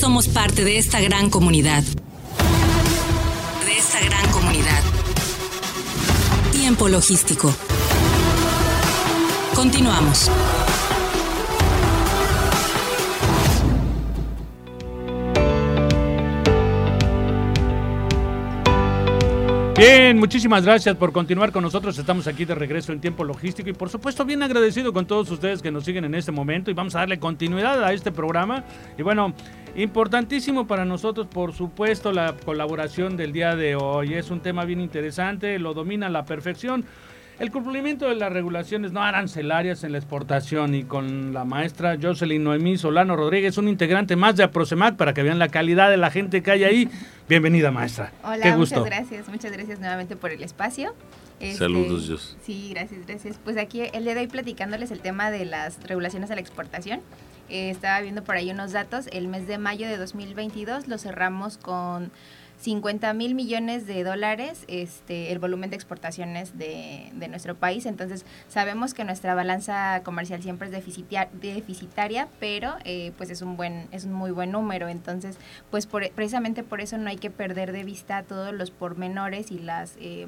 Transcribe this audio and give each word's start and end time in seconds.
somos 0.00 0.28
parte 0.28 0.64
de 0.64 0.78
esta 0.78 0.98
gran 0.98 1.28
comunidad. 1.28 1.82
De 1.82 3.76
esta 3.76 4.00
gran 4.00 4.32
comunidad. 4.32 4.82
Tiempo 6.52 6.88
logístico. 6.88 7.54
Continuamos. 9.54 10.30
Bien, 19.80 20.18
muchísimas 20.18 20.62
gracias 20.62 20.94
por 20.96 21.10
continuar 21.10 21.52
con 21.52 21.62
nosotros. 21.62 21.96
Estamos 21.98 22.26
aquí 22.26 22.44
de 22.44 22.54
regreso 22.54 22.92
en 22.92 23.00
tiempo 23.00 23.24
logístico 23.24 23.70
y 23.70 23.72
por 23.72 23.88
supuesto 23.88 24.26
bien 24.26 24.42
agradecido 24.42 24.92
con 24.92 25.06
todos 25.06 25.30
ustedes 25.30 25.62
que 25.62 25.70
nos 25.70 25.84
siguen 25.84 26.04
en 26.04 26.14
este 26.14 26.32
momento 26.32 26.70
y 26.70 26.74
vamos 26.74 26.94
a 26.94 26.98
darle 26.98 27.18
continuidad 27.18 27.82
a 27.82 27.94
este 27.94 28.12
programa. 28.12 28.64
Y 28.98 29.02
bueno, 29.02 29.32
importantísimo 29.76 30.66
para 30.66 30.84
nosotros, 30.84 31.26
por 31.26 31.52
supuesto, 31.52 32.12
la 32.12 32.34
colaboración 32.44 33.16
del 33.16 33.32
día 33.32 33.56
de 33.56 33.76
hoy. 33.76 34.14
Es 34.14 34.30
un 34.30 34.40
tema 34.40 34.64
bien 34.64 34.80
interesante, 34.80 35.58
lo 35.58 35.74
domina 35.74 36.06
a 36.06 36.10
la 36.10 36.24
perfección. 36.24 36.84
El 37.38 37.50
cumplimiento 37.50 38.06
de 38.06 38.16
las 38.16 38.30
regulaciones 38.30 38.92
no 38.92 39.02
arancelarias 39.02 39.82
en 39.82 39.92
la 39.92 39.98
exportación 39.98 40.74
y 40.74 40.84
con 40.84 41.32
la 41.32 41.46
maestra 41.46 41.96
Jocelyn 42.00 42.44
Noemí 42.44 42.76
Solano 42.76 43.16
Rodríguez, 43.16 43.56
un 43.56 43.66
integrante 43.66 44.14
más 44.14 44.36
de 44.36 44.44
APROCEMAC 44.44 44.96
para 44.96 45.14
que 45.14 45.22
vean 45.22 45.38
la 45.38 45.48
calidad 45.48 45.88
de 45.88 45.96
la 45.96 46.10
gente 46.10 46.42
que 46.42 46.50
hay 46.50 46.64
ahí. 46.64 46.90
Bienvenida, 47.30 47.70
maestra. 47.70 48.12
Hola, 48.24 48.42
Qué 48.42 48.52
gusto. 48.54 48.80
muchas 48.80 48.94
gracias, 48.94 49.28
muchas 49.30 49.52
gracias 49.52 49.80
nuevamente 49.80 50.16
por 50.16 50.32
el 50.32 50.42
espacio. 50.42 50.94
Este, 51.40 51.60
Saludos, 51.60 52.08
Dios. 52.08 52.36
Sí, 52.44 52.72
gracias, 52.74 53.06
gracias. 53.06 53.40
Pues 53.42 53.56
aquí 53.56 53.84
el 53.94 54.04
día 54.04 54.14
de 54.14 54.20
hoy 54.20 54.26
platicándoles 54.26 54.90
el 54.90 55.00
tema 55.00 55.30
de 55.30 55.46
las 55.46 55.82
regulaciones 55.84 56.30
a 56.30 56.34
la 56.34 56.42
exportación. 56.42 57.00
Eh, 57.50 57.70
estaba 57.70 58.00
viendo 58.00 58.22
por 58.22 58.36
ahí 58.36 58.50
unos 58.50 58.72
datos. 58.72 59.08
El 59.12 59.28
mes 59.28 59.46
de 59.46 59.58
mayo 59.58 59.88
de 59.88 59.96
2022 59.96 60.88
lo 60.88 60.98
cerramos 60.98 61.58
con 61.58 62.12
50 62.60 63.14
mil 63.14 63.34
millones 63.34 63.86
de 63.86 64.04
dólares 64.04 64.64
este, 64.68 65.32
el 65.32 65.38
volumen 65.38 65.70
de 65.70 65.76
exportaciones 65.76 66.58
de, 66.58 67.10
de, 67.14 67.28
nuestro 67.28 67.54
país. 67.54 67.86
Entonces, 67.86 68.26
sabemos 68.48 68.92
que 68.92 69.04
nuestra 69.04 69.34
balanza 69.34 70.02
comercial 70.04 70.42
siempre 70.42 70.68
es 70.68 70.72
deficitaria, 70.72 72.28
pero 72.38 72.74
eh, 72.84 73.12
pues 73.16 73.30
es 73.30 73.40
un, 73.40 73.56
buen, 73.56 73.88
es 73.92 74.04
un 74.04 74.12
muy 74.12 74.30
buen 74.30 74.52
número. 74.52 74.88
Entonces, 74.88 75.38
pues 75.70 75.86
precisamente 75.86 76.62
por 76.62 76.82
eso 76.82 76.98
no 76.98 77.08
hay 77.08 77.16
que 77.16 77.30
perder 77.30 77.72
de 77.72 77.84
vista 77.84 78.22
todos 78.24 78.52
los 78.52 78.70
pormenores 78.70 79.50
y 79.50 79.58
las... 79.58 79.96
Eh, 79.98 80.26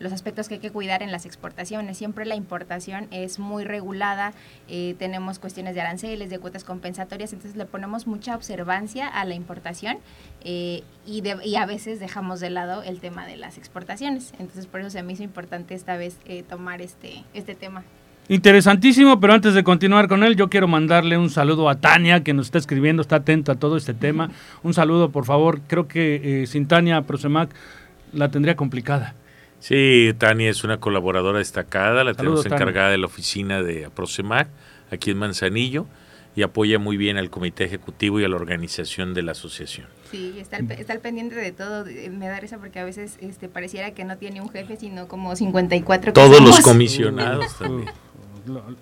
los 0.00 0.12
aspectos 0.12 0.48
que 0.48 0.54
hay 0.54 0.60
que 0.60 0.72
cuidar 0.72 1.02
en 1.02 1.12
las 1.12 1.26
exportaciones. 1.26 1.96
Siempre 1.98 2.24
la 2.24 2.34
importación 2.34 3.06
es 3.12 3.38
muy 3.38 3.64
regulada, 3.64 4.32
eh, 4.66 4.96
tenemos 4.98 5.38
cuestiones 5.38 5.74
de 5.74 5.82
aranceles, 5.82 6.30
de 6.30 6.38
cuotas 6.38 6.64
compensatorias, 6.64 7.32
entonces 7.32 7.56
le 7.56 7.66
ponemos 7.66 8.06
mucha 8.06 8.34
observancia 8.34 9.06
a 9.06 9.24
la 9.24 9.34
importación 9.34 9.98
eh, 10.42 10.82
y, 11.06 11.22
y, 11.44 11.56
a 11.56 11.66
veces 11.70 12.00
dejamos 12.00 12.40
de 12.40 12.50
lado 12.50 12.82
el 12.82 13.00
tema 13.00 13.26
de 13.26 13.36
las 13.36 13.56
exportaciones. 13.56 14.32
Entonces 14.38 14.66
por 14.66 14.80
eso 14.80 14.90
se 14.90 15.02
me 15.02 15.12
hizo 15.12 15.22
importante 15.22 15.74
esta 15.74 15.96
vez 15.96 16.18
eh, 16.26 16.42
tomar 16.42 16.82
este, 16.82 17.24
este 17.32 17.54
tema. 17.54 17.84
Interesantísimo, 18.28 19.18
pero 19.18 19.32
antes 19.32 19.54
de 19.54 19.64
continuar 19.64 20.06
con 20.06 20.22
él, 20.22 20.36
yo 20.36 20.48
quiero 20.48 20.68
mandarle 20.68 21.16
un 21.16 21.30
saludo 21.30 21.68
a 21.68 21.80
Tania, 21.80 22.22
que 22.22 22.32
nos 22.32 22.46
está 22.46 22.58
escribiendo, 22.58 23.02
está 23.02 23.16
atenta 23.16 23.52
a 23.52 23.54
todo 23.56 23.76
este 23.76 23.94
tema. 23.94 24.30
Un 24.62 24.74
saludo, 24.74 25.10
por 25.10 25.24
favor. 25.24 25.60
Creo 25.66 25.88
que 25.88 26.44
sin 26.46 26.68
Tania 26.68 27.02
Prosemac 27.02 27.50
la 28.12 28.30
tendría 28.30 28.54
complicada. 28.54 29.14
Sí, 29.60 30.14
Tania 30.16 30.48
es 30.48 30.64
una 30.64 30.78
colaboradora 30.78 31.38
destacada, 31.38 32.02
la 32.02 32.14
tenemos 32.14 32.46
encargada 32.46 32.90
de 32.90 32.98
la 32.98 33.06
oficina 33.06 33.62
de 33.62 33.84
Aprocemac, 33.84 34.48
aquí 34.90 35.10
en 35.10 35.18
Manzanillo, 35.18 35.86
y 36.34 36.42
apoya 36.42 36.78
muy 36.78 36.96
bien 36.96 37.18
al 37.18 37.28
comité 37.28 37.64
ejecutivo 37.64 38.20
y 38.20 38.24
a 38.24 38.28
la 38.28 38.36
organización 38.36 39.12
de 39.12 39.22
la 39.22 39.32
asociación. 39.32 39.86
Sí, 40.10 40.36
está 40.38 40.56
al, 40.56 40.70
está 40.72 40.98
pendiente 40.98 41.34
de 41.34 41.52
todo. 41.52 41.84
Me 41.84 42.28
da 42.28 42.40
risa 42.40 42.58
porque 42.58 42.78
a 42.80 42.84
veces 42.84 43.16
este, 43.20 43.48
pareciera 43.48 43.92
que 43.92 44.04
no 44.04 44.16
tiene 44.16 44.40
un 44.40 44.48
jefe, 44.48 44.76
sino 44.76 45.08
como 45.08 45.36
54 45.36 46.12
Todos 46.12 46.40
los 46.40 46.60
comisionados 46.60 47.56
también. 47.58 47.90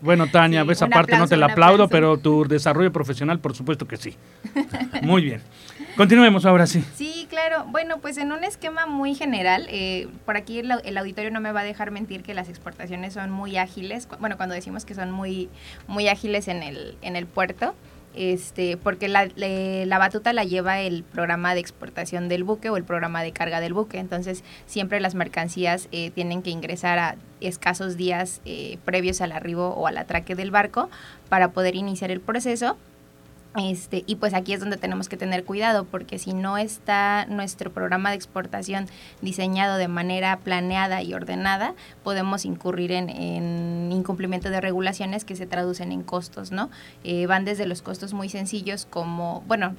Bueno, 0.01 0.29
Tania, 0.29 0.65
esa 0.71 0.87
parte 0.87 1.17
no 1.19 1.27
te 1.27 1.37
la 1.37 1.47
aplaudo, 1.47 1.89
pero 1.89 2.17
tu 2.19 2.45
desarrollo 2.47 2.93
profesional, 2.93 3.41
por 3.41 3.55
supuesto 3.55 3.87
que 3.87 3.97
sí. 3.97 4.15
Muy 5.03 5.23
bien. 5.23 5.43
Continuemos 5.97 6.47
ahora 6.47 6.67
sí. 6.67 6.85
Sí, 6.95 7.27
claro. 7.29 7.65
Bueno, 7.69 7.99
pues 7.99 8.19
en 8.19 8.33
un 8.33 8.45
esquema 8.45 8.87
muy 8.87 9.15
general, 9.15 9.67
eh, 9.69 10.09
por 10.25 10.37
aquí 10.37 10.61
el, 10.61 10.97
auditorio 10.97 11.31
no 11.31 11.41
me 11.41 11.53
va 11.53 11.61
a 11.61 11.65
dejar 11.65 11.91
mentir 11.91 12.23
que 12.23 12.35
las 12.35 12.49
exportaciones 12.49 13.15
son 13.15 13.31
muy 13.31 13.57
ágiles. 13.57 14.09
Bueno, 14.21 14.37
cuando 14.37 14.55
decimos 14.55 14.85
que 14.85 14.95
son 14.95 15.11
muy, 15.11 15.49
muy 15.87 16.09
ágiles 16.09 16.49
en 16.49 16.63
el, 16.63 16.97
en 17.03 17.17
el 17.17 17.27
puerto, 17.27 17.75
este, 18.19 18.77
porque 18.77 19.07
la, 19.07 19.29
la, 19.37 19.99
batuta 19.99 20.33
la 20.33 20.43
lleva 20.43 20.81
el 20.81 21.05
programa 21.05 21.55
de 21.55 21.61
exportación 21.61 22.29
del 22.29 22.43
buque 22.43 22.69
o 22.69 22.77
el 22.77 22.83
programa 22.83 23.23
de 23.23 23.31
carga 23.31 23.61
del 23.61 23.75
buque. 23.75 23.99
Entonces, 23.99 24.43
siempre 24.67 24.99
las 24.99 25.15
mercancías 25.15 25.89
eh, 25.93 26.11
tienen 26.11 26.43
que 26.43 26.51
ingresar 26.51 26.99
a 26.99 27.15
escasos 27.41 27.97
días 27.97 28.41
eh, 28.45 28.79
previos 28.85 29.21
al 29.21 29.31
arribo 29.31 29.69
o 29.69 29.87
al 29.87 29.97
atraque 29.99 30.35
del 30.35 30.51
barco 30.51 30.91
para 31.29 31.53
poder 31.53 31.77
iniciar 31.77 32.11
el 32.11 32.21
proceso 32.21 32.77
este, 33.59 34.05
y 34.07 34.17
pues 34.17 34.35
aquí 34.35 34.53
es 34.53 34.61
donde 34.61 34.77
tenemos 34.77 35.09
que 35.09 35.17
tener 35.17 35.45
cuidado, 35.45 35.85
porque 35.85 36.19
si 36.19 36.33
no 36.33 36.59
está 36.59 37.27
nuestro 37.27 37.73
programa 37.73 38.11
de 38.11 38.17
exportación 38.17 38.87
diseñado 39.21 39.77
de 39.79 39.89
manera 39.89 40.39
planeada 40.39 41.03
y 41.03 41.13
ordenada, 41.15 41.75
podemos 42.05 42.45
incurrir 42.45 42.93
en, 42.93 43.91
incumplimiento 43.91 44.51
de 44.51 44.61
regulaciones 44.61 45.25
que 45.25 45.37
se 45.37 45.47
traducen 45.47 45.93
en 45.93 46.03
costos, 46.03 46.53
¿no? 46.53 46.71
Eh, 47.05 47.27
van 47.27 47.45
desde 47.45 47.67
los 47.67 47.83
costos 47.83 48.13
muy 48.13 48.29
sencillos 48.29 48.87
como, 48.89 49.43
bueno, 49.47 49.75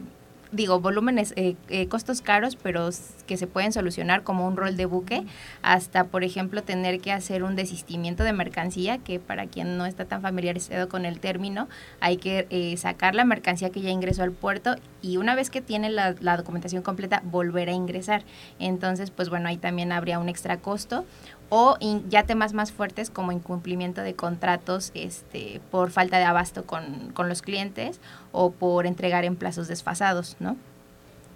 digo, 0.52 0.80
volúmenes, 0.80 1.34
eh, 1.36 1.56
eh, 1.70 1.88
costos 1.88 2.22
caros, 2.22 2.56
pero 2.56 2.90
que 3.28 3.38
se 3.38 3.48
pueden 3.48 3.72
solucionar 3.72 4.24
como 4.24 4.48
un 4.48 4.58
rol 4.58 4.76
de 4.78 4.86
buque, 4.86 5.24
hasta, 5.62 6.06
por 6.06 6.24
ejemplo, 6.24 6.64
tener 6.64 7.00
que 7.00 7.12
hacer 7.12 7.44
un 7.44 7.56
desistimiento 7.56 8.24
de 8.24 8.34
mercancía, 8.34 8.98
que 8.98 9.20
para 9.20 9.48
quien 9.48 9.78
no 9.78 9.86
está 9.86 10.06
tan 10.06 10.22
familiarizado 10.22 10.90
con 10.90 11.06
el 11.06 11.20
término, 11.20 11.68
hay 12.00 12.18
que 12.18 12.48
eh, 12.50 12.76
sacar 12.78 13.16
la 13.16 13.26
mercancía 13.26 13.70
que 13.70 13.82
ya 13.82 13.90
ingresó 13.90 14.24
al 14.24 14.32
puerto 14.32 14.76
y 15.02 15.18
una 15.18 15.36
vez 15.36 15.50
que 15.50 15.62
tiene 15.62 15.90
la, 15.90 16.16
la 16.20 16.38
documentación 16.38 16.82
completa, 16.82 17.22
volver 17.26 17.70
a 17.70 17.74
ingresar. 17.74 18.24
Entonces, 18.59 19.12
pues 19.12 19.30
bueno, 19.30 19.50
ahí 19.50 19.58
también 19.58 19.92
habría 19.92 20.20
un 20.20 20.30
extra 20.30 20.58
costo 20.58 21.06
o 21.50 21.78
ya 22.10 22.24
temas 22.24 22.54
más 22.54 22.72
fuertes 22.72 23.10
como 23.10 23.32
incumplimiento 23.32 24.02
de 24.02 24.14
contratos 24.14 24.92
este, 24.94 25.62
por 25.72 25.92
falta 25.92 26.18
de 26.18 26.24
abasto 26.24 26.66
con, 26.66 27.12
con, 27.14 27.28
los 27.28 27.42
clientes 27.42 28.00
o 28.32 28.52
por 28.52 28.86
entregar 28.86 29.26
en 29.26 29.36
plazos 29.36 29.68
desfasados, 29.68 30.38
¿no? 30.40 30.56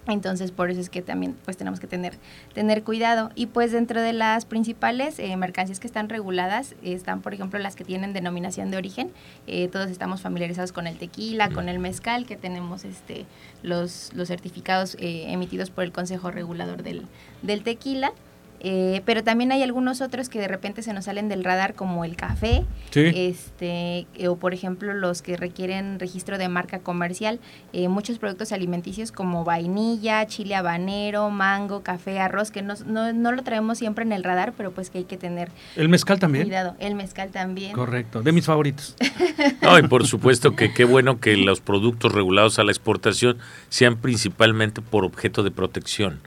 Entonces, 0.06 0.50
por 0.50 0.70
eso 0.70 0.80
es 0.80 0.90
que 0.90 1.02
también 1.02 1.34
pues 1.44 1.56
tenemos 1.56 1.80
que 1.80 1.86
tener, 1.86 2.18
tener 2.52 2.82
cuidado. 2.82 3.30
Y 3.34 3.46
pues 3.46 3.72
dentro 3.72 4.02
de 4.02 4.12
las 4.12 4.44
principales 4.44 5.18
eh, 5.18 5.34
mercancías 5.36 5.80
que 5.80 5.86
están 5.86 6.08
reguladas, 6.08 6.74
están 6.82 7.22
por 7.22 7.32
ejemplo 7.34 7.58
las 7.58 7.74
que 7.74 7.84
tienen 7.84 8.12
denominación 8.12 8.70
de 8.70 8.76
origen. 8.76 9.10
Eh, 9.46 9.68
todos 9.68 9.90
estamos 9.90 10.20
familiarizados 10.20 10.72
con 10.72 10.86
el 10.86 10.98
tequila, 10.98 11.50
con 11.50 11.68
el 11.68 11.78
mezcal, 11.78 12.26
que 12.26 12.36
tenemos 12.36 12.84
este, 12.84 13.24
los, 13.62 14.12
los 14.14 14.28
certificados 14.28 14.96
eh, 15.00 15.32
emitidos 15.32 15.70
por 15.70 15.84
el 15.84 15.92
Consejo 15.92 16.30
Regulador 16.30 16.82
del, 16.82 17.06
del 17.42 17.62
Tequila. 17.62 18.12
Eh, 18.60 19.02
pero 19.04 19.22
también 19.22 19.52
hay 19.52 19.62
algunos 19.62 20.00
otros 20.00 20.30
que 20.30 20.40
de 20.40 20.48
repente 20.48 20.82
se 20.82 20.94
nos 20.94 21.04
salen 21.04 21.28
del 21.28 21.44
radar 21.44 21.74
como 21.74 22.04
el 22.04 22.16
café, 22.16 22.64
este, 22.94 24.06
eh, 24.14 24.28
o 24.28 24.36
por 24.36 24.54
ejemplo 24.54 24.94
los 24.94 25.20
que 25.20 25.36
requieren 25.36 26.00
registro 26.00 26.38
de 26.38 26.48
marca 26.48 26.78
comercial, 26.78 27.40
eh, 27.74 27.88
muchos 27.88 28.18
productos 28.18 28.52
alimenticios 28.52 29.12
como 29.12 29.44
vainilla, 29.44 30.26
chile 30.26 30.54
habanero, 30.54 31.28
mango, 31.28 31.82
café, 31.82 32.20
arroz, 32.20 32.50
que 32.50 32.62
no, 32.62 32.74
no, 32.86 33.32
lo 33.32 33.42
traemos 33.42 33.76
siempre 33.76 34.04
en 34.04 34.12
el 34.12 34.24
radar, 34.24 34.54
pero 34.56 34.72
pues 34.72 34.88
que 34.88 34.98
hay 34.98 35.04
que 35.04 35.18
tener 35.18 35.50
el 35.76 35.90
mezcal 35.90 36.18
también. 36.18 36.44
Cuidado, 36.44 36.74
el 36.78 36.94
mezcal 36.94 37.30
también. 37.30 37.72
Correcto, 37.72 38.22
de 38.22 38.32
mis 38.32 38.46
favoritos. 38.46 38.96
no, 39.60 39.78
y 39.78 39.82
por 39.82 40.06
supuesto 40.06 40.56
que 40.56 40.72
qué 40.72 40.84
bueno 40.84 41.20
que 41.20 41.36
los 41.36 41.60
productos 41.60 42.12
regulados 42.12 42.58
a 42.58 42.64
la 42.64 42.70
exportación 42.70 43.36
sean 43.68 43.96
principalmente 43.96 44.80
por 44.80 45.04
objeto 45.04 45.42
de 45.42 45.50
protección 45.50 46.20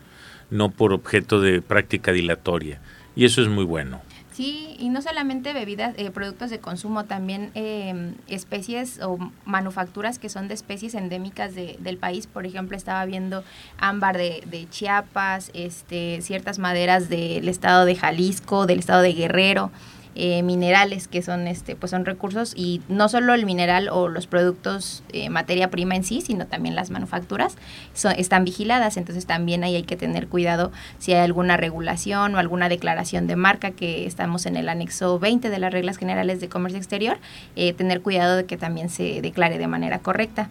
no 0.49 0.69
por 0.69 0.93
objeto 0.93 1.41
de 1.41 1.61
práctica 1.61 2.11
dilatoria. 2.11 2.79
Y 3.15 3.25
eso 3.25 3.41
es 3.41 3.47
muy 3.47 3.63
bueno. 3.63 4.01
Sí, 4.37 4.75
y 4.77 4.89
no 4.89 5.01
solamente 5.01 5.51
bebidas, 5.51 5.95
eh, 5.97 6.11
productos 6.11 6.51
de 6.51 6.59
consumo, 6.59 7.05
también 7.05 7.49
eh, 7.55 8.13
especies 8.27 8.99
o 9.01 9.17
manufacturas 9.45 10.19
que 10.19 10.29
son 10.29 10.47
de 10.47 10.53
especies 10.53 10.93
endémicas 10.93 11.55
de, 11.55 11.75
del 11.79 11.97
país. 11.97 12.27
Por 12.27 12.45
ejemplo, 12.45 12.77
estaba 12.77 13.03
viendo 13.05 13.43
ámbar 13.79 14.15
de, 14.15 14.43
de 14.45 14.69
Chiapas, 14.69 15.49
este, 15.55 16.21
ciertas 16.21 16.59
maderas 16.59 17.09
del 17.09 17.49
estado 17.49 17.85
de 17.85 17.95
Jalisco, 17.95 18.67
del 18.67 18.77
estado 18.77 19.01
de 19.01 19.13
Guerrero. 19.13 19.71
Eh, 20.19 20.41
minerales 20.41 21.07
que 21.07 21.21
son 21.21 21.45
este 21.45 21.75
pues 21.75 21.91
son 21.91 22.03
recursos 22.03 22.53
y 22.55 22.81
no 22.89 23.07
solo 23.07 23.35
el 23.35 23.45
mineral 23.45 23.87
o 23.87 24.07
los 24.07 24.25
productos 24.25 25.03
eh, 25.13 25.29
materia 25.29 25.69
prima 25.69 25.95
en 25.95 26.03
sí 26.03 26.21
sino 26.21 26.47
también 26.47 26.73
las 26.73 26.89
manufacturas 26.89 27.55
son, 27.93 28.13
están 28.13 28.43
vigiladas. 28.43 28.97
Entonces 28.97 29.27
también 29.27 29.63
ahí 29.63 29.75
hay 29.75 29.83
que 29.83 29.95
tener 29.95 30.27
cuidado 30.27 30.71
si 30.97 31.13
hay 31.13 31.19
alguna 31.19 31.55
regulación 31.55 32.33
o 32.33 32.39
alguna 32.39 32.67
declaración 32.67 33.27
de 33.27 33.35
marca 33.35 33.69
que 33.69 34.07
estamos 34.07 34.47
en 34.47 34.57
el 34.57 34.69
anexo 34.69 35.19
20 35.19 35.51
de 35.51 35.59
las 35.59 35.71
reglas 35.71 35.97
generales 35.97 36.41
de 36.41 36.49
comercio 36.49 36.79
exterior 36.79 37.19
eh, 37.55 37.73
tener 37.73 38.01
cuidado 38.01 38.37
de 38.37 38.45
que 38.45 38.57
también 38.57 38.89
se 38.89 39.21
declare 39.21 39.59
de 39.59 39.67
manera 39.67 39.99
correcta 39.99 40.49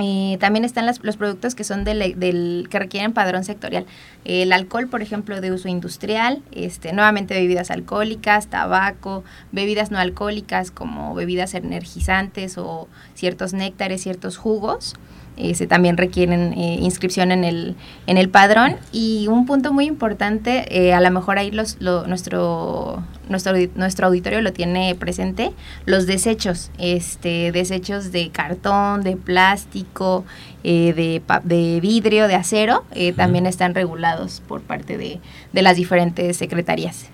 Eh, 0.00 0.36
también 0.38 0.64
están 0.64 0.86
los 0.86 1.16
productos 1.16 1.56
que 1.56 1.64
son 1.64 1.82
del, 1.82 2.18
del, 2.18 2.68
que 2.70 2.78
requieren 2.78 3.12
padrón 3.12 3.42
sectorial. 3.42 3.84
El 4.24 4.52
alcohol, 4.52 4.86
por 4.86 5.02
ejemplo, 5.02 5.40
de 5.40 5.50
uso 5.50 5.68
industrial, 5.68 6.40
este, 6.52 6.92
nuevamente 6.92 7.34
bebidas 7.34 7.72
alcohólicas, 7.72 8.46
tabaco, 8.46 9.24
bebidas 9.50 9.90
no 9.90 9.98
alcohólicas 9.98 10.70
como 10.70 11.14
bebidas 11.16 11.54
energizantes 11.54 12.58
o 12.58 12.86
ciertos 13.14 13.54
néctares, 13.54 14.02
ciertos 14.02 14.36
jugos. 14.36 14.94
Este, 15.38 15.68
también 15.68 15.96
requieren 15.96 16.52
eh, 16.54 16.78
inscripción 16.80 17.30
en 17.30 17.44
el, 17.44 17.76
en 18.08 18.18
el 18.18 18.28
padrón. 18.28 18.74
Y 18.90 19.28
un 19.28 19.46
punto 19.46 19.72
muy 19.72 19.86
importante, 19.86 20.66
eh, 20.76 20.92
a 20.92 21.00
lo 21.00 21.10
mejor 21.12 21.38
ahí 21.38 21.52
los, 21.52 21.80
nuestro, 21.80 23.04
nuestro, 23.28 23.52
nuestro 23.76 24.08
auditorio 24.08 24.42
lo 24.42 24.52
tiene 24.52 24.96
presente, 24.96 25.52
los 25.86 26.06
desechos, 26.06 26.72
este, 26.78 27.52
desechos 27.52 28.10
de 28.10 28.30
cartón, 28.30 29.02
de 29.02 29.16
plástico, 29.16 30.24
eh, 30.64 30.92
de, 30.92 31.22
de, 31.44 31.80
vidrio, 31.80 32.26
de 32.26 32.34
acero, 32.34 32.84
también 33.14 33.46
están 33.46 33.76
regulados 33.76 34.42
por 34.48 34.60
parte 34.60 34.98
de, 34.98 35.20
de 35.52 35.62
las 35.62 35.76
diferentes 35.76 36.36
secretarías. 36.36 37.06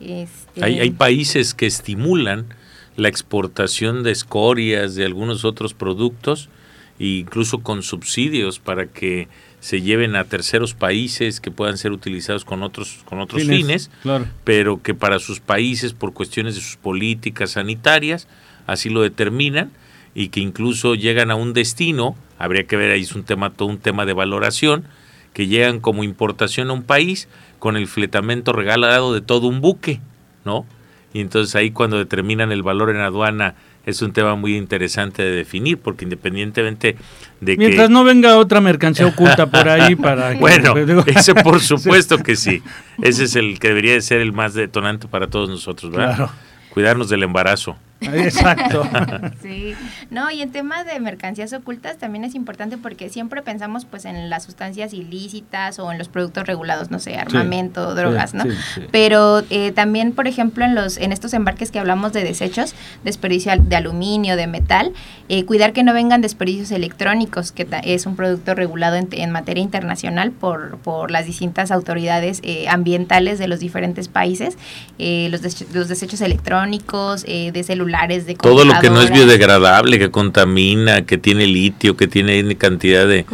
Este... 0.00 0.62
Hay, 0.62 0.80
hay 0.80 0.90
países 0.90 1.54
que 1.54 1.66
estimulan 1.66 2.46
la 2.96 3.08
exportación 3.08 4.02
de 4.02 4.10
escorias, 4.10 4.96
de 4.96 5.06
algunos 5.06 5.44
otros 5.44 5.72
productos, 5.72 6.50
incluso 6.98 7.60
con 7.60 7.82
subsidios 7.82 8.58
para 8.58 8.86
que 8.86 9.28
se 9.60 9.80
lleven 9.80 10.16
a 10.16 10.24
terceros 10.24 10.74
países 10.74 11.40
que 11.40 11.50
puedan 11.50 11.78
ser 11.78 11.92
utilizados 11.92 12.44
con 12.44 12.62
otros 12.62 13.00
con 13.04 13.20
otros 13.20 13.42
fines, 13.44 13.90
pero 14.44 14.82
que 14.82 14.94
para 14.94 15.18
sus 15.18 15.40
países 15.40 15.92
por 15.92 16.12
cuestiones 16.12 16.54
de 16.54 16.60
sus 16.60 16.76
políticas 16.76 17.52
sanitarias 17.52 18.28
así 18.66 18.88
lo 18.88 19.02
determinan 19.02 19.70
y 20.14 20.28
que 20.28 20.40
incluso 20.40 20.94
llegan 20.94 21.30
a 21.30 21.34
un 21.36 21.52
destino, 21.52 22.16
habría 22.38 22.64
que 22.64 22.76
ver 22.76 22.90
ahí 22.90 23.02
es 23.02 23.14
un 23.14 23.24
tema 23.24 23.50
todo 23.50 23.68
un 23.68 23.78
tema 23.78 24.06
de 24.06 24.12
valoración, 24.12 24.84
que 25.32 25.46
llegan 25.46 25.80
como 25.80 26.04
importación 26.04 26.70
a 26.70 26.72
un 26.72 26.82
país 26.82 27.28
con 27.58 27.76
el 27.76 27.86
fletamento 27.86 28.52
regalado 28.52 29.12
de 29.14 29.20
todo 29.20 29.46
un 29.46 29.60
buque, 29.60 30.00
¿no? 30.44 30.66
Y 31.12 31.20
entonces 31.20 31.54
ahí 31.54 31.70
cuando 31.70 31.98
determinan 31.98 32.52
el 32.52 32.62
valor 32.62 32.90
en 32.90 32.98
aduana 32.98 33.54
es 33.88 34.02
un 34.02 34.12
tema 34.12 34.34
muy 34.34 34.54
interesante 34.54 35.22
de 35.22 35.30
definir, 35.30 35.78
porque 35.78 36.04
independientemente 36.04 36.96
de 37.40 37.52
que... 37.52 37.58
Mientras 37.58 37.88
no 37.88 38.04
venga 38.04 38.36
otra 38.36 38.60
mercancía 38.60 39.06
oculta 39.14 39.46
por 39.46 39.66
ahí 39.66 39.96
para... 39.96 40.34
bueno, 40.34 40.74
ese 41.06 41.34
por 41.34 41.60
supuesto 41.62 42.18
que 42.18 42.36
sí. 42.36 42.62
Ese 43.00 43.24
es 43.24 43.34
el 43.34 43.58
que 43.58 43.68
debería 43.68 43.94
de 43.94 44.02
ser 44.02 44.20
el 44.20 44.34
más 44.34 44.52
detonante 44.52 45.08
para 45.08 45.28
todos 45.28 45.48
nosotros, 45.48 45.90
¿verdad? 45.90 46.16
Claro. 46.16 46.32
Cuidarnos 46.68 47.08
del 47.08 47.22
embarazo. 47.22 47.78
Exacto. 48.12 48.88
sí. 49.42 49.74
No, 50.10 50.30
y 50.30 50.40
en 50.40 50.52
tema 50.52 50.84
de 50.84 51.00
mercancías 51.00 51.52
ocultas 51.52 51.98
también 51.98 52.24
es 52.24 52.36
importante 52.36 52.78
porque 52.78 53.08
siempre 53.08 53.42
pensamos 53.42 53.86
pues 53.86 54.04
en 54.04 54.30
las 54.30 54.44
sustancias 54.44 54.92
ilícitas 54.92 55.78
o 55.80 55.90
en 55.90 55.98
los 55.98 56.08
productos 56.08 56.46
regulados, 56.46 56.92
no 56.92 57.00
sé, 57.00 57.16
armamento, 57.16 57.94
drogas, 57.94 58.34
¿no? 58.34 58.44
Pero 58.92 59.42
eh, 59.50 59.72
también, 59.72 60.12
por 60.12 60.28
ejemplo, 60.28 60.64
en 60.64 60.76
los 60.76 60.96
en 60.96 61.12
estos 61.12 61.34
embarques 61.34 61.72
que 61.72 61.80
hablamos 61.80 62.12
de 62.12 62.22
desechos, 62.22 62.74
desperdicio 63.02 63.52
de 63.56 63.76
aluminio, 63.76 64.36
de 64.36 64.46
metal, 64.46 64.92
eh, 65.28 65.44
cuidar 65.44 65.72
que 65.72 65.82
no 65.82 65.92
vengan 65.92 66.20
desperdicios 66.20 66.70
electrónicos, 66.70 67.50
que 67.50 67.66
es 67.82 68.06
un 68.06 68.14
producto 68.14 68.54
regulado 68.54 68.96
en, 68.96 69.30
materia 69.30 69.62
internacional 69.62 70.30
por, 70.30 70.78
por 70.78 71.10
las 71.10 71.26
distintas 71.26 71.70
autoridades 71.70 72.40
eh, 72.42 72.68
ambientales 72.68 73.38
de 73.38 73.48
los 73.48 73.60
diferentes 73.60 74.08
países, 74.08 74.56
los, 74.98 75.42
los 75.74 75.88
desechos 75.88 76.20
electrónicos, 76.20 77.24
de 77.24 77.62
celulares, 77.64 77.87
todo 78.40 78.64
lo 78.64 78.78
que 78.80 78.90
no 78.90 79.00
es 79.00 79.10
biodegradable, 79.10 79.98
que 79.98 80.10
contamina, 80.10 81.02
que 81.06 81.18
tiene 81.18 81.46
litio, 81.46 81.96
que 81.96 82.06
tiene 82.06 82.56
cantidad 82.56 83.06
de, 83.06 83.24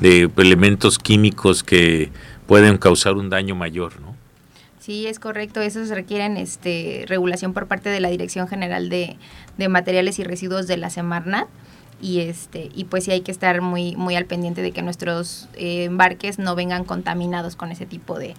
de 0.00 0.30
elementos 0.36 0.98
químicos 0.98 1.62
que 1.62 2.10
pueden 2.46 2.78
causar 2.78 3.14
un 3.14 3.30
daño 3.30 3.54
mayor, 3.54 4.00
¿no? 4.00 4.14
Sí, 4.78 5.08
es 5.08 5.18
correcto. 5.18 5.60
Esos 5.60 5.88
requieren 5.88 6.36
este, 6.36 7.06
regulación 7.08 7.52
por 7.52 7.66
parte 7.66 7.88
de 7.88 7.98
la 7.98 8.08
Dirección 8.08 8.46
General 8.46 8.88
de, 8.88 9.16
de 9.58 9.68
Materiales 9.68 10.20
y 10.20 10.24
Residuos 10.24 10.68
de 10.68 10.76
la 10.76 10.90
Semarnat 10.90 11.48
y 12.00 12.20
este 12.20 12.70
y 12.74 12.84
pues 12.84 13.04
sí 13.04 13.10
hay 13.10 13.22
que 13.22 13.32
estar 13.32 13.62
muy 13.62 13.96
muy 13.96 14.16
al 14.16 14.26
pendiente 14.26 14.60
de 14.60 14.72
que 14.72 14.82
nuestros 14.82 15.48
eh, 15.54 15.84
embarques 15.84 16.38
no 16.38 16.54
vengan 16.54 16.84
contaminados 16.84 17.56
con 17.56 17.72
ese 17.72 17.86
tipo 17.86 18.18
de, 18.18 18.34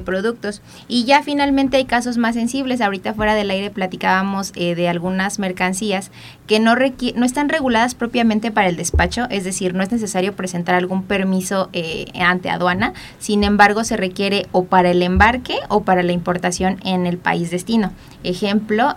productos. 0.00 0.62
Y 0.88 1.04
ya 1.04 1.22
finalmente 1.22 1.76
hay 1.76 1.84
casos 1.84 2.16
más 2.16 2.34
sensibles. 2.34 2.80
Ahorita 2.80 3.14
fuera 3.14 3.34
del 3.34 3.50
aire 3.50 3.70
platicábamos 3.70 4.52
eh, 4.56 4.74
de 4.74 4.88
algunas 4.88 5.38
mercancías 5.38 6.10
que 6.46 6.58
no 6.58 6.74
no 6.74 7.26
están 7.26 7.48
reguladas 7.48 7.94
propiamente 7.94 8.50
para 8.50 8.68
el 8.68 8.76
despacho 8.76 9.26
es 9.30 9.44
decir 9.44 9.74
no 9.74 9.82
es 9.82 9.92
necesario 9.92 10.34
presentar 10.34 10.74
algún 10.74 11.04
permiso 11.04 11.68
eh, 11.72 12.06
ante 12.18 12.48
aduana. 12.48 12.94
Sin 13.18 13.44
embargo 13.44 13.84
se 13.84 13.96
requiere 13.96 14.46
o 14.52 14.64
para 14.64 14.90
el 14.90 15.02
embarque 15.02 15.56
o 15.68 15.82
para 15.82 16.02
la 16.02 16.12
importación 16.12 16.78
en 16.84 17.06
el 17.06 17.18
país 17.18 17.50
destino. 17.50 17.92
Ejemplo 18.24 18.94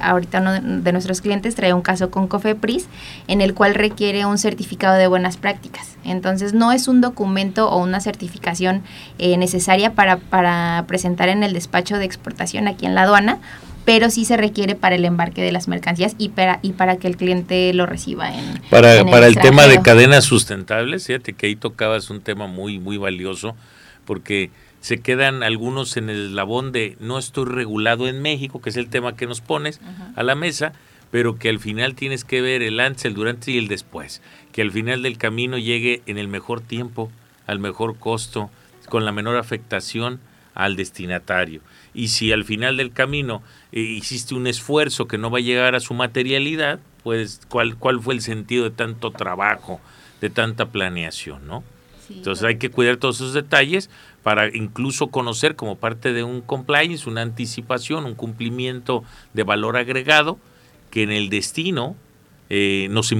ahorita 0.00 0.40
uno 0.40 0.52
de 0.82 0.92
nuestros 0.92 1.20
clientes 1.20 1.54
trae 1.54 1.72
un 1.72 1.82
caso 1.82 2.10
con 2.10 2.26
Cofepris 2.26 2.88
en 3.28 3.40
el 3.40 3.51
cual 3.54 3.74
requiere 3.74 4.26
un 4.26 4.38
certificado 4.38 4.96
de 4.96 5.06
buenas 5.06 5.36
prácticas. 5.36 5.96
Entonces 6.04 6.54
no 6.54 6.72
es 6.72 6.88
un 6.88 7.00
documento 7.00 7.68
o 7.70 7.82
una 7.82 8.00
certificación 8.00 8.82
eh, 9.18 9.36
necesaria 9.36 9.94
para, 9.94 10.16
para 10.16 10.84
presentar 10.86 11.28
en 11.28 11.42
el 11.42 11.52
despacho 11.52 11.98
de 11.98 12.04
exportación 12.04 12.68
aquí 12.68 12.86
en 12.86 12.94
la 12.94 13.02
aduana, 13.02 13.38
pero 13.84 14.10
sí 14.10 14.24
se 14.24 14.36
requiere 14.36 14.74
para 14.74 14.94
el 14.94 15.04
embarque 15.04 15.42
de 15.42 15.52
las 15.52 15.68
mercancías 15.68 16.14
y 16.18 16.30
para, 16.30 16.60
y 16.62 16.72
para 16.72 16.96
que 16.96 17.08
el 17.08 17.16
cliente 17.16 17.72
lo 17.74 17.86
reciba 17.86 18.32
en 18.32 18.60
Para, 18.70 19.04
para 19.04 19.26
el, 19.26 19.36
tema 19.36 19.66
de 19.66 19.80
cadenas 19.82 20.24
sustentables, 20.24 21.06
fíjate 21.06 21.32
que 21.32 21.46
ahí 21.46 21.56
tocabas 21.56 22.10
un 22.10 22.20
tema 22.20 22.46
muy, 22.46 22.78
muy 22.78 22.96
valioso, 22.96 23.56
porque 24.04 24.50
se 24.80 24.98
quedan 24.98 25.42
algunos 25.42 25.96
en 25.96 26.10
el 26.10 26.26
eslabón 26.26 26.72
de 26.72 26.96
no 27.00 27.18
estoy 27.18 27.46
regulado 27.46 28.08
en 28.08 28.20
México, 28.20 28.60
que 28.60 28.70
es 28.70 28.76
el 28.76 28.88
tema 28.88 29.16
que 29.16 29.26
nos 29.26 29.40
pones 29.40 29.80
a 30.16 30.22
la 30.22 30.34
mesa, 30.34 30.72
pero 31.12 31.38
que 31.38 31.50
al 31.50 31.60
final 31.60 31.94
tienes 31.94 32.24
que 32.24 32.40
ver 32.40 32.62
el 32.62 32.80
antes, 32.80 33.04
el 33.04 33.12
durante 33.12 33.52
y 33.52 33.58
el 33.58 33.68
después. 33.68 34.22
Que 34.50 34.62
al 34.62 34.72
final 34.72 35.02
del 35.02 35.18
camino 35.18 35.58
llegue 35.58 36.00
en 36.06 36.16
el 36.16 36.26
mejor 36.26 36.62
tiempo, 36.62 37.12
al 37.46 37.58
mejor 37.58 37.98
costo, 37.98 38.50
con 38.88 39.04
la 39.04 39.12
menor 39.12 39.36
afectación 39.36 40.20
al 40.54 40.74
destinatario. 40.74 41.60
Y 41.92 42.08
si 42.08 42.32
al 42.32 42.44
final 42.44 42.78
del 42.78 42.92
camino 42.92 43.42
eh, 43.72 43.80
hiciste 43.80 44.34
un 44.34 44.46
esfuerzo 44.46 45.06
que 45.06 45.18
no 45.18 45.30
va 45.30 45.36
a 45.36 45.42
llegar 45.42 45.74
a 45.74 45.80
su 45.80 45.92
materialidad, 45.92 46.80
pues 47.02 47.42
¿cuál, 47.46 47.76
cuál 47.76 48.00
fue 48.00 48.14
el 48.14 48.22
sentido 48.22 48.64
de 48.64 48.70
tanto 48.70 49.10
trabajo, 49.10 49.82
de 50.22 50.30
tanta 50.30 50.70
planeación, 50.70 51.46
¿no? 51.46 51.62
Entonces 52.08 52.44
hay 52.44 52.56
que 52.56 52.70
cuidar 52.70 52.96
todos 52.96 53.16
esos 53.16 53.34
detalles 53.34 53.90
para 54.22 54.54
incluso 54.54 55.08
conocer 55.08 55.56
como 55.56 55.76
parte 55.76 56.14
de 56.14 56.24
un 56.24 56.40
compliance, 56.40 57.08
una 57.08 57.20
anticipación, 57.20 58.06
un 58.06 58.14
cumplimiento 58.14 59.04
de 59.34 59.42
valor 59.44 59.76
agregado, 59.76 60.38
que 60.92 61.02
en 61.02 61.10
el 61.10 61.30
destino 61.30 61.96
eh, 62.50 62.86
nos 62.90 63.12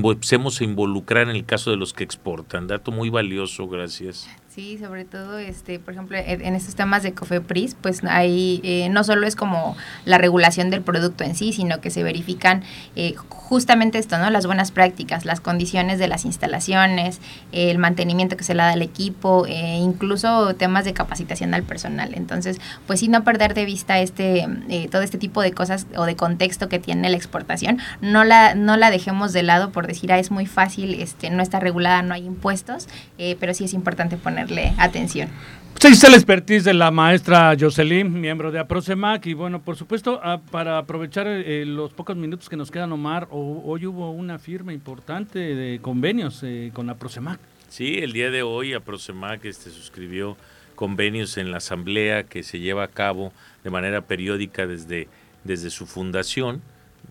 a 0.60 0.64
involucrar 0.64 1.30
en 1.30 1.34
el 1.34 1.46
caso 1.46 1.70
de 1.70 1.78
los 1.78 1.94
que 1.94 2.04
exportan. 2.04 2.66
Dato 2.66 2.92
muy 2.92 3.08
valioso, 3.08 3.66
gracias. 3.66 4.28
Sí, 4.54 4.76
sobre 4.76 5.06
todo, 5.06 5.38
este, 5.38 5.78
por 5.78 5.94
ejemplo, 5.94 6.18
en 6.18 6.54
estos 6.54 6.75
temas 6.75 7.02
de 7.02 7.14
COFEPRIS, 7.14 7.75
pues 7.80 8.04
ahí 8.04 8.61
eh, 8.64 8.90
no 8.90 9.02
solo 9.02 9.26
es 9.26 9.35
como 9.35 9.78
la 10.04 10.18
regulación 10.18 10.68
del 10.68 10.82
producto 10.82 11.25
en 11.25 11.35
sí, 11.35 11.54
sino 11.54 11.80
que 11.80 11.88
se 11.88 12.02
verifican 12.02 12.62
eh, 12.94 13.14
justamente 13.30 13.97
esto, 13.97 14.18
¿no? 14.18 14.28
Las 14.28 14.44
buenas 14.44 14.71
prácticas, 14.71 15.25
las 15.25 15.40
condiciones 15.40 15.99
de 15.99 16.06
las 16.06 16.26
instalaciones, 16.26 17.23
el 17.52 17.78
mantenimiento 17.78 18.37
que 18.37 18.44
se 18.44 18.52
le 18.52 18.59
da 18.59 18.73
al 18.73 18.82
equipo, 18.82 19.47
eh, 19.47 19.78
incluso 19.80 20.54
temas 20.54 20.85
de 20.85 20.92
capacitación 20.92 21.54
al 21.54 21.62
personal. 21.62 22.12
Entonces, 22.12 22.61
pues 22.87 23.00
sí, 23.00 23.09
no 23.09 23.25
perder 23.25 23.54
de 23.54 23.64
vista 23.64 24.00
este, 24.00 24.47
todo 24.90 25.00
este 25.00 25.16
tipo 25.16 25.40
de 25.40 25.52
cosas 25.52 25.87
o 25.97 26.04
de 26.04 26.14
contexto 26.14 26.68
que 26.68 26.78
tiene 26.78 27.09
la 27.09 27.16
exportación, 27.16 27.78
no 28.02 28.23
la, 28.23 28.54
no 28.54 28.76
la 28.76 28.90
dejemos 28.90 29.32
de 29.32 29.44
lado 29.44 29.73
por 29.73 29.87
decir, 29.87 30.12
ah, 30.12 30.18
es 30.18 30.30
muy 30.30 30.44
fácil, 30.44 31.00
este, 31.00 31.30
no 31.30 31.42
está 31.42 31.59
regulada, 31.59 32.02
no 32.02 32.12
hay 32.12 32.26
impuestos, 32.26 32.87
pero 33.16 33.54
sí 33.54 33.64
es 33.64 33.73
importante 33.73 34.18
poner 34.18 34.41
atención. 34.78 35.28
Pues 35.72 35.84
ahí 35.87 35.92
está 35.92 36.11
la 36.11 36.16
expertise 36.16 36.64
de 36.64 36.75
la 36.75 36.90
maestra 36.92 37.56
Jocelyn, 37.58 38.20
miembro 38.20 38.52
de 38.52 38.61
APROCEMAC. 38.61 39.26
Y 39.26 39.34
bueno, 39.34 39.62
por 39.62 39.76
supuesto, 39.76 40.20
ah, 40.22 40.40
para 40.50 40.78
aprovechar 40.78 41.26
eh, 41.26 41.64
los 41.66 41.92
pocos 41.92 42.14
minutos 42.14 42.49
que 42.49 42.56
nos 42.56 42.70
quedan, 42.70 42.92
Omar, 42.92 43.26
hoy 43.30 43.87
hubo 43.87 44.12
una 44.12 44.38
firma 44.38 44.72
importante 44.72 45.40
de 45.40 45.80
convenios 45.80 46.42
eh, 46.44 46.70
con 46.72 46.88
APROCEMAC. 46.88 47.40
Sí, 47.68 47.99
el 47.99 48.12
día 48.12 48.30
de 48.30 48.42
hoy 48.42 48.75
APROCEMAC 48.75 49.44
este, 49.46 49.70
suscribió 49.70 50.37
convenios 50.76 51.37
en 51.37 51.50
la 51.50 51.56
asamblea 51.56 52.25
que 52.25 52.42
se 52.42 52.61
lleva 52.61 52.84
a 52.84 52.88
cabo 52.88 53.32
de 53.64 53.70
manera 53.70 54.02
periódica 54.02 54.66
desde, 54.66 55.08
desde 55.42 55.70
su 55.70 55.87
fundación, 55.87 56.62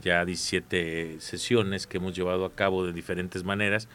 ya 0.01 0.23
17 0.23 1.17
sesiones 1.19 1.88
que 1.88 1.97
hemos 1.97 2.15
llevado 2.15 2.45
a 2.45 2.53
cabo 2.53 2.85
de 2.85 2.93
diferentes 2.93 3.43
maneras 3.43 3.89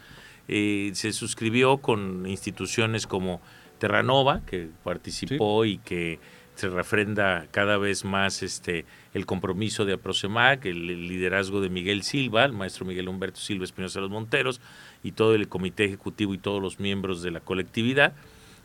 eh, 0.47 0.91
se 0.93 1.13
suscribió 1.13 1.77
con 1.77 2.25
instituciones 2.27 3.07
como 3.07 3.41
Terranova, 3.79 4.41
que 4.45 4.69
participó 4.83 5.65
y 5.65 5.77
que 5.79 6.19
se 6.55 6.69
refrenda 6.69 7.47
cada 7.51 7.77
vez 7.77 8.03
más 8.03 8.41
este 8.41 8.85
el 9.13 9.25
compromiso 9.25 9.85
de 9.85 9.93
Aprosemac, 9.93 10.65
el, 10.65 11.07
liderazgo 11.07 11.61
de 11.61 11.69
Miguel 11.69 12.01
Silva, 12.03 12.45
el 12.45 12.53
maestro 12.53 12.85
Miguel 12.85 13.07
Humberto 13.07 13.39
Silva 13.39 13.63
Espinosa 13.65 13.99
de 13.99 14.03
los 14.03 14.11
Monteros 14.11 14.59
y 15.03 15.11
todo 15.11 15.35
el 15.35 15.47
comité 15.47 15.85
ejecutivo 15.85 16.33
y 16.33 16.39
todos 16.39 16.61
los 16.61 16.79
miembros 16.79 17.21
de 17.21 17.31
la 17.31 17.39
colectividad. 17.39 18.13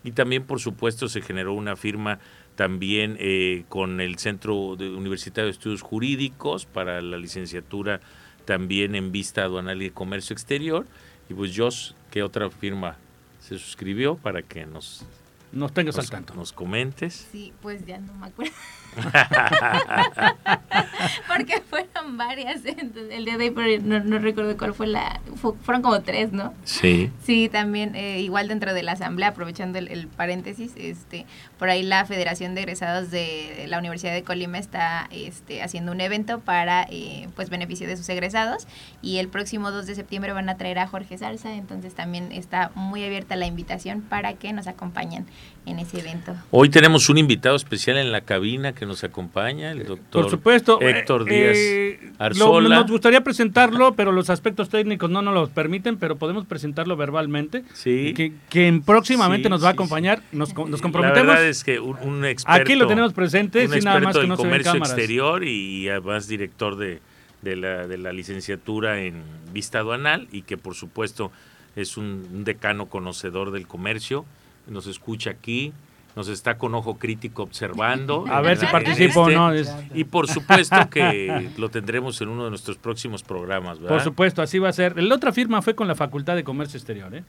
Y 0.05 0.13
también, 0.13 0.45
por 0.45 0.59
supuesto, 0.59 1.09
se 1.09 1.21
generó 1.21 1.53
una 1.53 1.77
firma 1.77 2.19
también 2.57 3.17
eh, 3.21 3.65
con 3.69 4.01
el 4.01 4.19
Centro 4.19 4.57
Universitario 4.57 5.47
de 5.47 5.53
Estudios 5.53 5.83
Jurídicos 5.83 6.67
para 6.67 7.01
la 7.03 7.19
licenciatura 7.19 8.01
también 8.45 8.95
en 8.95 9.13
vista 9.13 9.45
aduanal 9.45 9.81
y 9.81 9.87
de 9.87 9.93
comercio 9.93 10.35
exterior. 10.35 10.87
Y 11.33 11.35
pues 11.35 11.57
Josh, 11.57 11.93
¿qué 12.11 12.23
otra 12.23 12.51
firma 12.51 12.95
se 13.41 13.59
suscribió 13.59 14.17
para 14.17 14.43
que 14.43 14.67
nos 14.67 15.03
nos 15.51 15.73
tengas 15.73 15.99
al 15.99 16.11
tanto. 16.11 16.35
Nos 16.35 16.53
comentes. 16.53 17.27
Sí, 17.33 17.55
pues 17.63 17.87
ya 17.87 17.99
no 17.99 18.13
me 18.13 18.27
acuerdo. 18.27 18.53
Porque 21.27 21.63
fueron 21.63 22.19
varias. 22.19 22.61
el 22.67 23.25
día 23.25 23.39
de 23.39 23.49
hoy, 23.49 23.79
no, 23.79 24.19
recuerdo 24.19 24.59
cuál 24.59 24.75
fue 24.75 24.89
la. 24.89 25.22
Fueron 25.43 25.83
como 25.83 26.01
tres, 26.03 26.33
¿no? 26.33 26.55
Sí. 26.65 27.11
Sí, 27.23 27.49
también, 27.51 27.95
eh, 27.95 28.21
igual 28.21 28.49
dentro 28.49 28.73
de 28.75 28.83
la 28.83 28.93
asamblea, 28.93 29.29
aprovechando 29.29 29.79
el, 29.79 30.09
paréntesis, 30.09 30.73
este 30.77 31.27
por 31.59 31.71
ahí 31.71 31.83
la 31.83 32.05
Federación 32.07 32.55
de 32.55 32.63
Egresados 32.63 33.11
de 33.11 33.67
la 33.69 33.79
Universidad 33.79 34.13
de 34.13 34.23
Colima 34.23 34.59
está 34.59 35.09
este, 35.13 35.63
haciendo 35.63 35.93
un 35.93 36.01
evento 36.01 36.41
para 36.41 36.87
eh, 36.91 37.29
pues 37.37 37.51
beneficio 37.51 37.87
de 37.87 37.97
sus 37.97 38.09
egresados. 38.09 38.67
Y 39.01 39.19
el 39.19 39.29
próximo 39.29 39.71
2 39.71 39.87
de 39.87 39.95
septiembre 39.95 40.33
van 40.33 40.49
a 40.49 40.57
traer 40.57 40.79
a 40.79 40.87
Jorge 40.87 41.19
Salsa. 41.19 41.55
Entonces 41.55 41.95
también 41.95 42.33
está 42.33 42.73
muy 42.75 43.05
abierta 43.05 43.37
la 43.37 43.47
invitación 43.47 44.01
para 44.01 44.35
que 44.35 44.53
nos 44.53 44.67
acompañen 44.67 45.27
en 45.67 45.79
ese 45.79 46.01
evento. 46.01 46.35
Hoy 46.51 46.69
tenemos 46.69 47.09
un 47.09 47.19
invitado 47.19 47.55
especial 47.55 47.97
en 47.97 48.11
la 48.11 48.23
cabina 48.23 48.73
que 48.73 48.85
nos 48.85 49.05
acompaña, 49.05 49.71
el 49.71 49.87
doctor 49.87 50.23
Por 50.23 50.31
supuesto, 50.31 50.81
Héctor 50.81 51.25
Díaz 51.25 51.57
eh, 51.57 52.13
Arzola. 52.19 52.69
nos 52.69 52.91
gustaría 52.91 53.23
presentarlo, 53.23 53.95
pero 53.95 54.11
los 54.13 54.31
aspectos 54.31 54.69
técnicos 54.69 55.11
no 55.11 55.23
nos 55.23 55.32
los 55.33 55.51
permiten, 55.51 55.97
pero 55.97 56.17
podemos 56.17 56.47
presentarlo 56.47 56.97
verbalmente. 56.97 57.65
Sí. 57.73 58.15
Que, 58.15 58.33
que 58.51 58.81
próximamente 58.85 59.49
nos 59.49 59.63
va 59.63 59.69
a 59.69 59.73
acompañar, 59.73 60.23
nos, 60.33 60.55
nos, 60.55 60.81
comprometemos. 60.81 61.27
La 61.27 61.35
verdad 61.35 61.49
es 61.49 61.65
que 61.65 61.81
un, 61.81 62.25
experto. 62.25 62.63
Aquí 62.63 62.75
lo 62.75 62.87
tenemos 62.87 63.13
presente, 63.13 63.67
un 63.67 63.73
sin 63.73 63.85
nada 63.85 64.01
más 64.01 64.17
que 64.17 64.27
no 64.27 64.37
comercio 64.37 64.73
se 64.73 64.79
exterior 64.79 65.45
y 65.45 65.89
además 65.89 66.29
director 66.29 66.77
de, 66.77 67.01
de, 67.43 67.57
la, 67.57 67.87
de 67.87 67.99
la 67.99 68.13
licenciatura 68.13 69.03
en 69.03 69.23
vista 69.53 69.79
aduanal 69.79 70.29
y 70.33 70.43
que 70.43 70.57
por 70.57 70.75
supuesto 70.75 71.33
es 71.77 71.97
un 71.97 72.45
decano 72.45 72.87
conocedor 72.87 73.51
del 73.51 73.67
comercio 73.67 74.25
nos 74.67 74.87
escucha 74.87 75.31
aquí, 75.31 75.73
nos 76.15 76.29
está 76.29 76.59
con 76.59 76.75
ojo 76.75 76.99
crítico 76.99 77.43
observando. 77.43 78.25
A 78.31 78.41
ver 78.41 78.59
si 78.59 78.67
participo 78.67 79.23
o 79.23 79.31
no. 79.31 79.51
Y 79.95 80.05
por 80.05 80.29
supuesto 80.29 80.89
que 80.91 81.51
lo 81.57 81.71
tendremos 81.71 82.21
en 82.21 82.29
uno 82.29 82.45
de 82.45 82.51
nuestros 82.51 82.77
próximos 82.77 83.23
programas. 83.23 83.79
Por 83.79 84.01
supuesto, 84.01 84.43
así 84.43 84.59
va 84.59 84.69
a 84.69 84.73
ser. 84.73 85.01
La 85.03 85.15
otra 85.15 85.33
firma 85.33 85.63
fue 85.63 85.75
con 85.75 85.89
la 85.89 85.95
Facultad 85.95 86.37
de 86.37 86.45
Comercio 86.45 86.77
Exterior, 86.79 87.15
¿eh? 87.15 87.25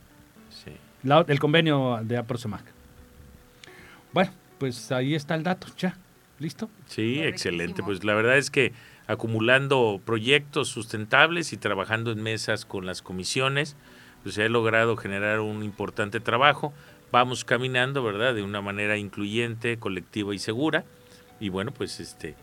Sí. 0.49 0.71
el 1.27 1.39
convenio 1.39 1.99
de 2.03 2.17
APROSEMAC. 2.17 2.63
Bueno, 4.11 4.31
pues 4.59 4.91
ahí 4.91 5.15
está 5.15 5.35
el 5.35 5.43
dato, 5.43 5.67
ya. 5.77 5.97
¿Listo? 6.39 6.69
Sí, 6.87 7.19
excelente. 7.21 7.83
Pues 7.83 8.03
la 8.03 8.13
verdad 8.13 8.37
es 8.37 8.49
que 8.49 8.73
acumulando 9.07 10.01
proyectos 10.03 10.67
sustentables 10.69 11.53
y 11.53 11.57
trabajando 11.57 12.11
en 12.11 12.21
mesas 12.21 12.65
con 12.65 12.85
las 12.85 13.01
comisiones, 13.01 13.75
pues 14.23 14.35
se 14.35 14.43
ha 14.43 14.49
logrado 14.49 14.95
generar 14.95 15.41
un 15.41 15.63
importante 15.63 16.19
trabajo 16.19 16.73
vamos 17.13 17.45
caminando, 17.45 18.03
¿verdad? 18.03 18.33
De 18.33 18.41
una 18.41 18.59
manera 18.59 18.97
incluyente, 18.97 19.77
colectiva 19.77 20.33
y 20.33 20.39
segura. 20.39 20.83
Y 21.39 21.49
bueno, 21.49 21.71
pues 21.71 21.99
este, 21.99 22.33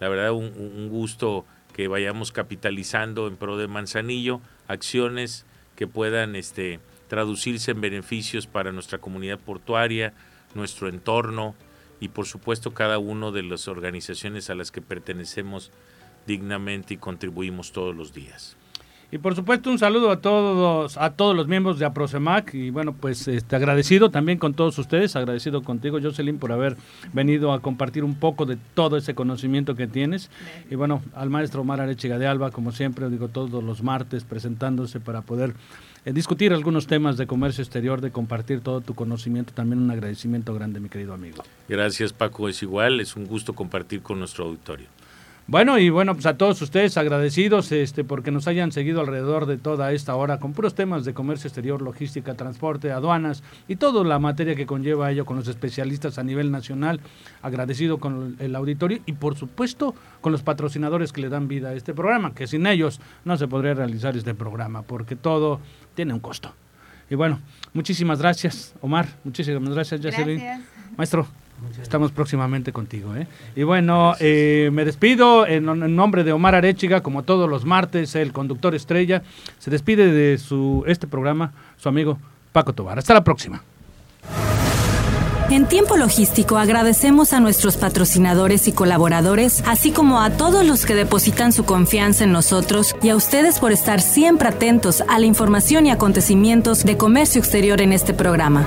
la 0.00 0.08
verdad, 0.08 0.32
un, 0.32 0.88
gusto 0.88 1.44
que 1.74 1.88
vayamos 1.88 2.32
capitalizando 2.32 3.28
en 3.28 3.36
pro 3.36 3.58
de 3.58 3.68
Manzanillo 3.68 4.40
acciones 4.66 5.44
que 5.76 5.86
puedan 5.86 6.36
este, 6.36 6.80
traducirse 7.08 7.72
en 7.72 7.82
beneficios 7.82 8.46
para 8.46 8.72
nuestra 8.72 8.96
comunidad 8.96 9.38
portuaria, 9.38 10.14
nuestro 10.54 10.88
entorno 10.88 11.54
y 12.00 12.08
por 12.08 12.24
supuesto 12.24 12.72
cada 12.72 12.98
una 12.98 13.30
de 13.30 13.42
las 13.42 13.68
organizaciones 13.68 14.48
a 14.48 14.54
las 14.54 14.70
que 14.70 14.80
pertenecemos 14.80 15.70
dignamente 16.26 16.94
y 16.94 16.96
contribuimos 16.96 17.72
todos 17.72 17.94
los 17.94 18.14
días. 18.14 18.56
Y 19.14 19.18
por 19.18 19.36
supuesto 19.36 19.70
un 19.70 19.78
saludo 19.78 20.10
a 20.10 20.20
todos 20.20 20.96
a 20.96 21.10
todos 21.10 21.36
los 21.36 21.46
miembros 21.46 21.78
de 21.78 21.84
Aprosemac 21.84 22.52
y 22.52 22.70
bueno, 22.70 22.94
pues 22.94 23.28
este 23.28 23.54
agradecido 23.54 24.10
también 24.10 24.38
con 24.38 24.54
todos 24.54 24.76
ustedes, 24.76 25.14
agradecido 25.14 25.62
contigo 25.62 26.00
Jocelyn 26.02 26.40
por 26.40 26.50
haber 26.50 26.76
venido 27.12 27.52
a 27.52 27.60
compartir 27.60 28.02
un 28.02 28.16
poco 28.16 28.44
de 28.44 28.58
todo 28.74 28.96
ese 28.96 29.14
conocimiento 29.14 29.76
que 29.76 29.86
tienes. 29.86 30.30
Y 30.68 30.74
bueno, 30.74 31.00
al 31.14 31.30
maestro 31.30 31.60
Omar 31.60 31.80
Arechiga 31.80 32.18
de 32.18 32.26
Alba, 32.26 32.50
como 32.50 32.72
siempre, 32.72 33.08
digo 33.08 33.28
todos 33.28 33.62
los 33.62 33.84
martes 33.84 34.24
presentándose 34.24 34.98
para 34.98 35.22
poder 35.22 35.54
eh, 36.04 36.12
discutir 36.12 36.52
algunos 36.52 36.88
temas 36.88 37.16
de 37.16 37.28
comercio 37.28 37.62
exterior, 37.62 38.00
de 38.00 38.10
compartir 38.10 38.62
todo 38.62 38.80
tu 38.80 38.96
conocimiento, 38.96 39.52
también 39.54 39.80
un 39.80 39.92
agradecimiento 39.92 40.52
grande, 40.54 40.80
mi 40.80 40.88
querido 40.88 41.14
amigo. 41.14 41.44
Gracias 41.68 42.12
Paco, 42.12 42.48
es 42.48 42.64
igual, 42.64 42.98
es 42.98 43.14
un 43.14 43.26
gusto 43.26 43.52
compartir 43.52 44.02
con 44.02 44.18
nuestro 44.18 44.46
auditorio. 44.46 44.88
Bueno, 45.46 45.78
y 45.78 45.90
bueno, 45.90 46.14
pues 46.14 46.24
a 46.24 46.38
todos 46.38 46.62
ustedes 46.62 46.96
agradecidos 46.96 47.70
este, 47.70 48.02
porque 48.02 48.30
nos 48.30 48.48
hayan 48.48 48.72
seguido 48.72 49.02
alrededor 49.02 49.44
de 49.44 49.58
toda 49.58 49.92
esta 49.92 50.16
hora 50.16 50.38
con 50.38 50.54
puros 50.54 50.74
temas 50.74 51.04
de 51.04 51.12
comercio 51.12 51.48
exterior, 51.48 51.82
logística, 51.82 52.32
transporte, 52.32 52.90
aduanas 52.92 53.42
y 53.68 53.76
toda 53.76 54.02
la 54.04 54.18
materia 54.18 54.54
que 54.54 54.64
conlleva 54.64 55.10
ello 55.10 55.26
con 55.26 55.36
los 55.36 55.46
especialistas 55.46 56.16
a 56.16 56.22
nivel 56.22 56.50
nacional. 56.50 57.00
Agradecido 57.42 57.98
con 57.98 58.36
el 58.38 58.56
auditorio 58.56 59.00
y 59.04 59.12
por 59.12 59.36
supuesto 59.36 59.94
con 60.22 60.32
los 60.32 60.42
patrocinadores 60.42 61.12
que 61.12 61.20
le 61.20 61.28
dan 61.28 61.46
vida 61.46 61.68
a 61.68 61.74
este 61.74 61.92
programa, 61.92 62.34
que 62.34 62.46
sin 62.46 62.66
ellos 62.66 62.98
no 63.26 63.36
se 63.36 63.46
podría 63.46 63.74
realizar 63.74 64.16
este 64.16 64.32
programa 64.32 64.80
porque 64.80 65.14
todo 65.14 65.60
tiene 65.94 66.14
un 66.14 66.20
costo. 66.20 66.54
Y 67.10 67.16
bueno, 67.16 67.40
muchísimas 67.74 68.18
gracias, 68.18 68.74
Omar. 68.80 69.08
Muchísimas 69.24 69.74
gracias, 69.74 70.00
Jacqueline. 70.00 70.64
Maestro, 70.96 71.26
Estamos 71.80 72.12
próximamente 72.12 72.72
contigo. 72.72 73.14
¿eh? 73.16 73.26
Y 73.56 73.62
bueno, 73.62 74.14
eh, 74.20 74.70
me 74.72 74.84
despido 74.84 75.46
en, 75.46 75.64
nombre 75.96 76.24
de 76.24 76.32
Omar 76.32 76.54
Arechiga, 76.54 77.02
como 77.02 77.22
todos 77.22 77.48
los 77.48 77.64
martes, 77.64 78.14
el 78.14 78.32
conductor 78.32 78.74
estrella. 78.74 79.22
Se 79.58 79.70
despide 79.70 80.12
de 80.12 80.38
su, 80.38 80.84
este 80.86 81.06
programa 81.06 81.52
su 81.76 81.88
amigo 81.88 82.18
Paco 82.52 82.72
Tobar. 82.72 82.98
Hasta 82.98 83.14
la 83.14 83.24
próxima. 83.24 83.62
En 85.50 85.66
tiempo 85.66 85.96
logístico 85.96 86.56
agradecemos 86.56 87.34
a 87.34 87.40
nuestros 87.40 87.76
patrocinadores 87.76 88.66
y 88.66 88.72
colaboradores, 88.72 89.62
así 89.66 89.92
como 89.92 90.22
a 90.22 90.30
todos 90.30 90.64
los 90.64 90.86
que 90.86 90.94
depositan 90.94 91.52
su 91.52 91.64
confianza 91.64 92.24
en 92.24 92.32
nosotros 92.32 92.96
y 93.02 93.10
a 93.10 93.16
ustedes 93.16 93.60
por 93.60 93.70
estar 93.70 94.00
siempre 94.00 94.48
atentos 94.48 95.02
a 95.06 95.18
la 95.18 95.26
información 95.26 95.84
y 95.86 95.90
acontecimientos 95.90 96.84
de 96.84 96.96
comercio 96.96 97.40
exterior 97.40 97.82
en 97.82 97.92
este 97.92 98.14
programa. 98.14 98.66